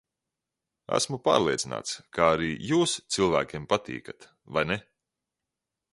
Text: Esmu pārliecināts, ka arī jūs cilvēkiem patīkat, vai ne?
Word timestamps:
Esmu 0.99 1.19
pārliecināts, 1.27 1.99
ka 2.19 2.31
arī 2.37 2.49
jūs 2.71 2.97
cilvēkiem 3.17 3.69
patīkat, 3.75 4.29
vai 4.57 4.65
ne? 4.73 4.83